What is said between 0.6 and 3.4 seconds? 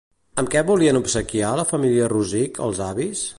volien obsequiar la família Rosich als avis?